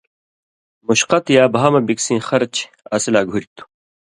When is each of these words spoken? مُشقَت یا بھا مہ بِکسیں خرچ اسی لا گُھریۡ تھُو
مُشقَت 0.87 1.25
یا 1.35 1.43
بھا 1.55 1.65
مہ 1.73 1.81
بِکسیں 1.87 2.19
خرچ 2.27 2.53
اسی 2.95 3.09
لا 3.13 3.21
گُھریۡ 3.29 3.51
تھُو 3.55 3.63